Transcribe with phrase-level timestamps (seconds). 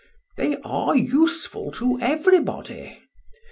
[0.35, 2.97] They are useful to everybody.